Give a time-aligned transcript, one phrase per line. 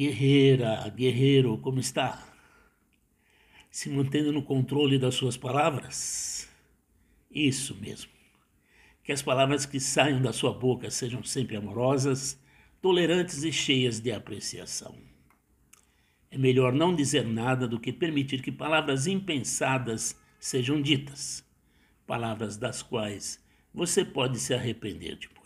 [0.00, 2.26] Guerreira, guerreiro, como está?
[3.70, 6.48] Se mantendo no controle das suas palavras?
[7.30, 8.10] Isso mesmo.
[9.04, 12.40] Que as palavras que saiam da sua boca sejam sempre amorosas,
[12.80, 14.96] tolerantes e cheias de apreciação.
[16.30, 21.44] É melhor não dizer nada do que permitir que palavras impensadas sejam ditas,
[22.06, 23.38] palavras das quais
[23.70, 25.39] você pode se arrepender depois.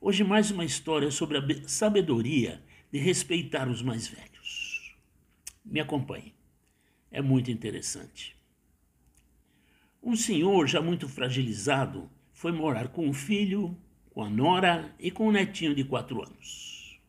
[0.00, 2.62] Hoje, mais uma história sobre a sabedoria
[2.92, 4.94] de respeitar os mais velhos.
[5.64, 6.32] Me acompanhe,
[7.10, 8.36] é muito interessante.
[10.00, 13.76] Um senhor já muito fragilizado foi morar com o filho,
[14.10, 17.00] com a nora e com o netinho de quatro anos.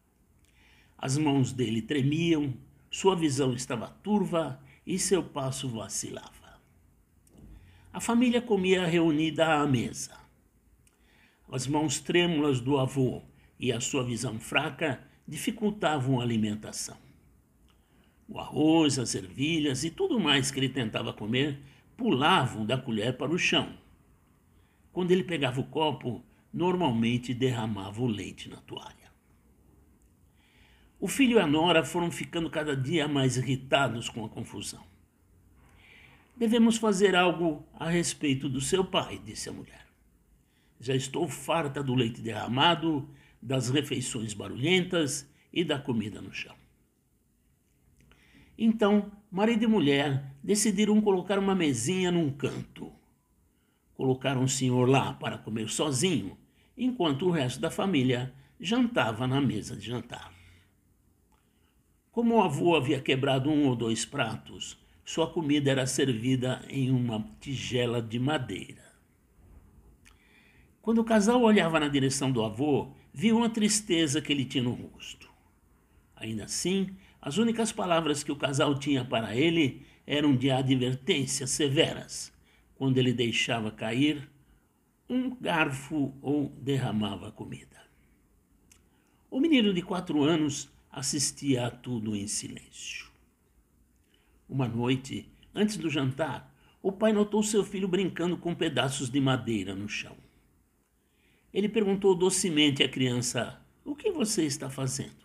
[0.97, 2.55] As mãos dele tremiam,
[2.89, 6.59] sua visão estava turva e seu passo vacilava.
[7.93, 10.28] A família comia reunida à mesa.
[11.51, 13.23] As mãos trêmulas do avô
[13.59, 16.97] e a sua visão fraca dificultavam a alimentação.
[18.27, 21.59] O arroz, as ervilhas e tudo mais que ele tentava comer
[21.97, 23.73] pulavam da colher para o chão.
[24.93, 26.23] Quando ele pegava o copo,
[26.53, 29.09] normalmente derramava o leite na toalha.
[30.99, 34.83] O filho e a nora foram ficando cada dia mais irritados com a confusão.
[36.37, 39.88] Devemos fazer algo a respeito do seu pai, disse a mulher.
[40.79, 43.09] Já estou farta do leite derramado,
[43.41, 46.55] das refeições barulhentas e da comida no chão.
[48.57, 52.91] Então, marido e mulher decidiram colocar uma mesinha num canto.
[53.93, 56.37] Colocaram o senhor lá para comer sozinho,
[56.77, 60.33] enquanto o resto da família jantava na mesa de jantar.
[62.11, 67.25] Como o avô havia quebrado um ou dois pratos, sua comida era servida em uma
[67.39, 68.78] tigela de madeira.
[70.89, 74.71] Quando o casal olhava na direção do avô, viu uma tristeza que ele tinha no
[74.71, 75.29] rosto.
[76.15, 76.89] Ainda assim,
[77.21, 82.33] as únicas palavras que o casal tinha para ele eram de advertências severas,
[82.73, 84.27] quando ele deixava cair
[85.07, 87.83] um garfo ou derramava comida.
[89.29, 93.05] O menino de quatro anos assistia a tudo em silêncio.
[94.49, 96.51] Uma noite, antes do jantar,
[96.81, 100.17] o pai notou seu filho brincando com pedaços de madeira no chão.
[101.53, 105.19] Ele perguntou docemente à criança: O que você está fazendo?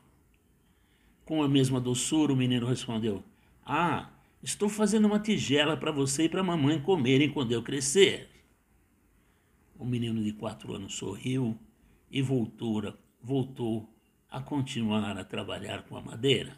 [1.25, 3.23] Com a mesma doçura, o menino respondeu:
[3.65, 4.11] Ah,
[4.43, 8.29] estou fazendo uma tigela para você e para a mamãe comerem quando eu crescer.
[9.79, 11.59] O menino de quatro anos sorriu
[12.11, 13.89] e voltou, voltou
[14.31, 16.57] a continuar a trabalhar com a madeira.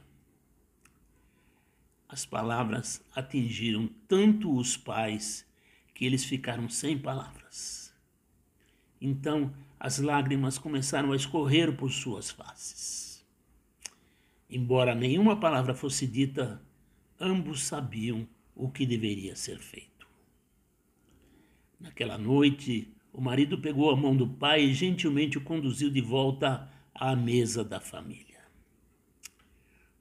[2.08, 5.44] As palavras atingiram tanto os pais
[5.94, 7.85] que eles ficaram sem palavras.
[9.00, 13.24] Então as lágrimas começaram a escorrer por suas faces.
[14.48, 16.62] Embora nenhuma palavra fosse dita,
[17.20, 20.06] ambos sabiam o que deveria ser feito.
[21.78, 26.70] Naquela noite, o marido pegou a mão do pai e gentilmente o conduziu de volta
[26.94, 28.40] à mesa da família.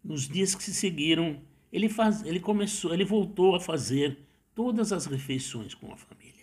[0.04, 1.42] Nos dias que se seguiram,
[1.72, 4.20] ele, faz, ele começou, ele voltou a fazer
[4.54, 6.35] todas as refeições com a família.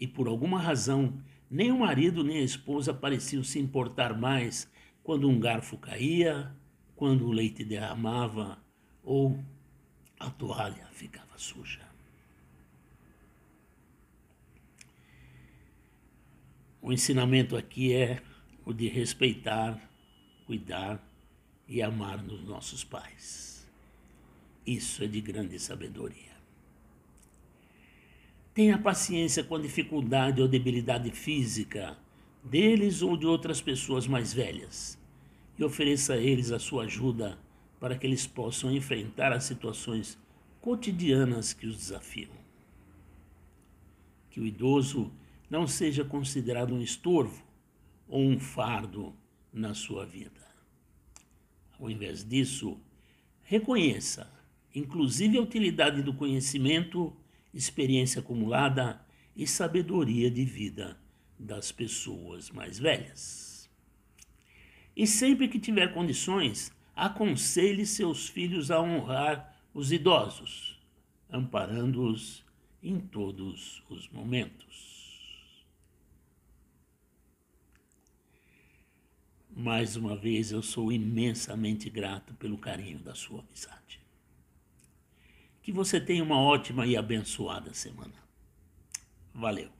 [0.00, 4.66] E por alguma razão, nem o marido nem a esposa pareciam se importar mais
[5.02, 6.50] quando um garfo caía,
[6.96, 8.58] quando o leite derramava
[9.04, 9.38] ou
[10.18, 11.86] a toalha ficava suja.
[16.80, 18.22] O ensinamento aqui é
[18.64, 19.78] o de respeitar,
[20.46, 20.98] cuidar
[21.68, 23.70] e amar nos nossos pais.
[24.66, 26.29] Isso é de grande sabedoria.
[28.52, 31.96] Tenha paciência com a dificuldade ou debilidade física
[32.42, 34.98] deles ou de outras pessoas mais velhas
[35.58, 37.38] e ofereça a eles a sua ajuda
[37.78, 40.18] para que eles possam enfrentar as situações
[40.60, 42.32] cotidianas que os desafiam.
[44.30, 45.12] Que o idoso
[45.48, 47.42] não seja considerado um estorvo,
[48.10, 49.14] ou um fardo
[49.52, 50.40] na sua vida.
[51.78, 52.78] Ao invés disso,
[53.42, 54.30] reconheça,
[54.74, 57.16] inclusive, a utilidade do conhecimento,
[57.52, 59.04] experiência acumulada
[59.34, 60.98] e sabedoria de vida
[61.38, 63.70] das pessoas mais velhas.
[64.94, 70.78] E sempre que tiver condições, aconselhe seus filhos a honrar os idosos,
[71.30, 72.44] amparando-os
[72.82, 74.90] em todos os momentos.
[79.50, 84.00] Mais uma vez, eu sou imensamente grato pelo carinho da sua amizade.
[85.62, 88.14] Que você tenha uma ótima e abençoada semana.
[89.34, 89.79] Valeu.